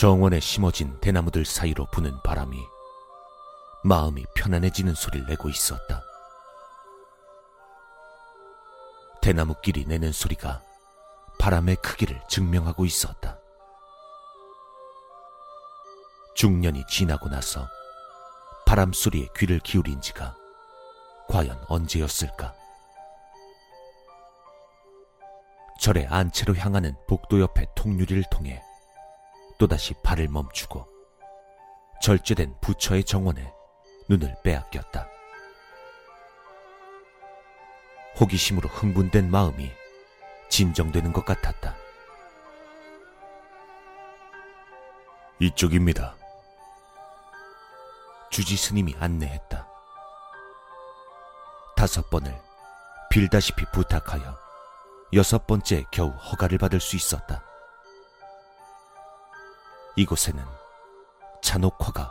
정원에 0.00 0.40
심어진 0.40 0.98
대나무들 1.00 1.44
사이로 1.44 1.84
부는 1.90 2.22
바람이 2.22 2.58
마음이 3.84 4.24
편안해지는 4.34 4.94
소리를 4.94 5.26
내고 5.26 5.50
있었다. 5.50 6.02
대나무끼리 9.20 9.84
내는 9.84 10.10
소리가 10.10 10.62
바람의 11.38 11.76
크기를 11.82 12.18
증명하고 12.30 12.86
있었다. 12.86 13.38
중년이 16.34 16.86
지나고 16.86 17.28
나서 17.28 17.68
바람 18.64 18.94
소리에 18.94 19.28
귀를 19.36 19.58
기울인 19.58 20.00
지가 20.00 20.34
과연 21.28 21.62
언제였을까? 21.68 22.54
절의 25.78 26.06
안채로 26.06 26.56
향하는 26.56 26.96
복도 27.06 27.38
옆의 27.38 27.66
통유리를 27.74 28.24
통해 28.30 28.62
또다시 29.60 29.92
발을 30.02 30.28
멈추고 30.28 30.88
절제된 32.00 32.56
부처의 32.62 33.04
정원에 33.04 33.52
눈을 34.08 34.34
빼앗겼다. 34.42 35.06
호기심으로 38.18 38.70
흥분된 38.70 39.30
마음이 39.30 39.70
진정되는 40.48 41.12
것 41.12 41.26
같았다. 41.26 41.76
이쪽입니다. 45.40 46.16
주지 48.30 48.56
스님이 48.56 48.96
안내했다. 48.98 49.68
다섯 51.76 52.08
번을 52.08 52.34
빌다시피 53.10 53.66
부탁하여 53.72 54.38
여섯 55.12 55.46
번째 55.46 55.84
겨우 55.90 56.08
허가를 56.08 56.56
받을 56.56 56.80
수 56.80 56.96
있었다. 56.96 57.49
이곳에는 60.00 60.42
잔혹화가 61.42 62.10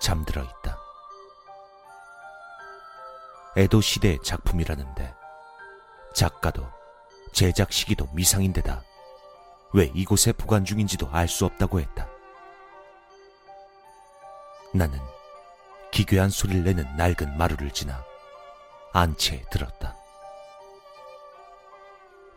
잠들어 0.00 0.44
있다. 0.44 0.78
에도 3.56 3.80
시대의 3.80 4.22
작품이라는데 4.22 5.12
작가도 6.14 6.64
제작 7.32 7.72
시기도 7.72 8.06
미상인데다 8.12 8.80
왜 9.72 9.90
이곳에 9.92 10.30
보관 10.32 10.64
중인지도 10.64 11.08
알 11.10 11.26
수 11.26 11.44
없다고 11.46 11.80
했다. 11.80 12.08
나는 14.72 15.00
기괴한 15.90 16.30
소리를 16.30 16.62
내는 16.62 16.96
낡은 16.96 17.36
마루를 17.36 17.72
지나 17.72 18.04
안채에 18.92 19.42
들었다. 19.50 19.96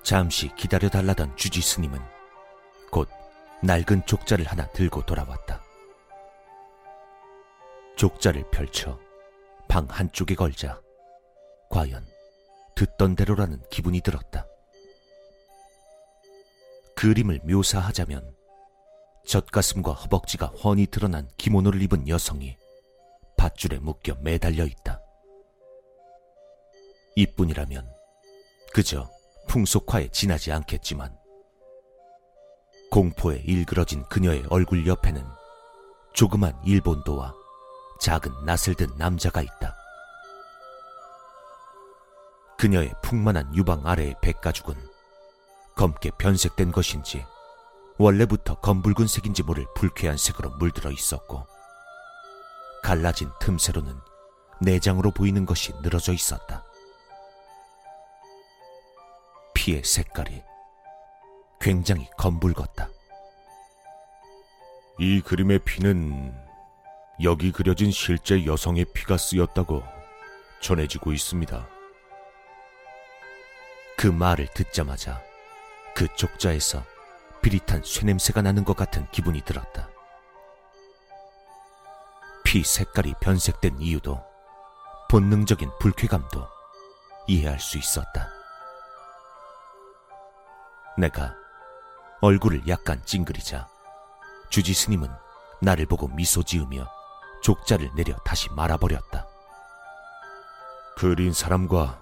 잠시 0.01 0.47
기다려달라던 0.55 1.37
주지 1.37 1.61
스님은 1.61 1.99
곧 1.99 2.18
낡은 3.61 4.05
족자를 4.05 4.45
하나 4.45 4.65
들고 4.67 5.05
돌아왔다. 5.05 5.61
족자를 7.97 8.49
펼쳐 8.51 8.97
방 9.67 9.85
한쪽에 9.89 10.33
걸자 10.33 10.81
과연 11.69 12.05
듣던 12.75 13.17
대로라는 13.17 13.61
기분이 13.69 13.99
들었다. 13.99 14.47
그림을 16.95 17.41
묘사하자면 17.43 18.33
젖가슴과 19.27 19.91
허벅지가 19.91 20.47
훤히 20.47 20.87
드러난 20.87 21.27
기모노를 21.37 21.81
입은 21.81 22.07
여성이 22.07 22.57
밧줄에 23.35 23.79
묶여 23.79 24.15
매달려 24.21 24.65
있다. 24.65 25.01
이뿐이라면 27.15 27.89
그저 28.73 29.09
풍속화에 29.47 30.07
지나지 30.09 30.53
않겠지만 30.53 31.18
공포에 32.91 33.43
일그러진 33.45 34.03
그녀의 34.05 34.45
얼굴 34.49 34.87
옆에는 34.87 35.23
조그만 36.13 36.59
일본도와 36.65 37.33
작은 37.99 38.45
낯을 38.45 38.75
든 38.75 38.87
남자가 38.97 39.41
있다. 39.41 39.75
그녀의 42.57 42.93
풍만한 43.03 43.55
유방 43.55 43.85
아래의 43.85 44.15
백가죽은 44.21 44.75
검게 45.75 46.11
변색된 46.17 46.71
것인지 46.71 47.25
원래부터 47.97 48.55
검붉은 48.55 49.07
색인지 49.07 49.43
모를 49.43 49.65
불쾌한 49.75 50.17
색으로 50.17 50.49
물들어 50.57 50.91
있었고 50.91 51.45
갈라진 52.81 53.29
틈새로는 53.39 53.99
내장으로 54.61 55.11
보이는 55.11 55.45
것이 55.45 55.73
늘어져 55.81 56.11
있었다. 56.11 56.65
피의 59.53 59.83
색깔이 59.83 60.48
굉장히 61.59 62.09
검붉었다. 62.17 62.89
이 64.97 65.21
그림의 65.21 65.59
피는 65.59 66.33
여기 67.23 67.51
그려진 67.51 67.91
실제 67.91 68.45
여성의 68.45 68.85
피가 68.93 69.17
쓰였다고 69.17 69.83
전해지고 70.61 71.11
있습니다. 71.11 71.67
그 73.97 74.07
말을 74.07 74.47
듣자마자 74.53 75.21
그 75.93 76.07
족자에서 76.15 76.83
비릿한 77.41 77.83
쇠냄새가 77.83 78.41
나는 78.41 78.63
것 78.63 78.75
같은 78.75 79.05
기분이 79.11 79.41
들었다. 79.41 79.89
피 82.45 82.63
색깔이 82.63 83.15
변색된 83.21 83.81
이유도 83.81 84.23
본능적인 85.09 85.69
불쾌감도 85.79 86.47
이해할 87.27 87.59
수 87.59 87.77
있었다. 87.77 88.29
내가 90.97 91.35
얼굴을 92.21 92.67
약간 92.67 93.01
찡그리자 93.05 93.67
주지 94.49 94.73
스님은 94.73 95.09
나를 95.61 95.85
보고 95.85 96.07
미소 96.07 96.43
지으며 96.43 96.87
족자를 97.41 97.91
내려 97.95 98.15
다시 98.25 98.49
말아버렸다. 98.51 99.25
그린 100.97 101.31
사람과 101.31 102.01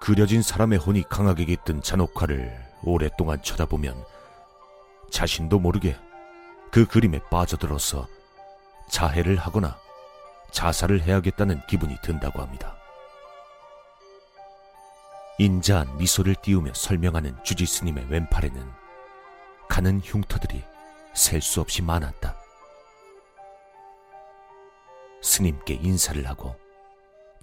그려진 0.00 0.42
사람의 0.42 0.78
혼이 0.78 1.04
강하게 1.04 1.44
깃든 1.44 1.82
잔혹화를 1.82 2.66
오랫동안 2.82 3.40
쳐다보면 3.42 4.04
자신도 5.10 5.60
모르게 5.60 5.96
그 6.72 6.86
그림에 6.86 7.20
빠져들어서 7.30 8.08
자해를 8.90 9.36
하거나 9.36 9.78
자살을 10.50 11.02
해야겠다는 11.02 11.60
기분이 11.68 11.96
든다고 12.02 12.40
합니다. 12.42 12.76
인자한 15.38 15.98
미소를 15.98 16.34
띄우며 16.36 16.72
설명하는 16.74 17.36
주지 17.44 17.66
스님의 17.66 18.06
왼팔에는 18.08 18.85
가는 19.76 20.00
흉터들이 20.00 20.64
셀 21.12 21.42
수 21.42 21.60
없이 21.60 21.82
많았다. 21.82 22.34
스님께 25.22 25.74
인사를 25.74 26.26
하고 26.26 26.56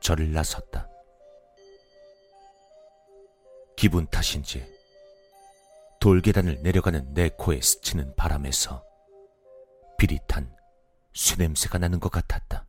절을 0.02 0.32
나섰다. 0.32 0.90
기분 3.76 4.08
탓인지 4.08 4.66
돌계단을 6.00 6.64
내려가는 6.64 7.14
내 7.14 7.30
코에 7.30 7.62
스치는 7.62 8.16
바람에서 8.16 8.84
비릿한 10.00 10.58
쇠냄새가 11.14 11.78
나는 11.78 12.00
것 12.00 12.10
같았다. 12.12 12.66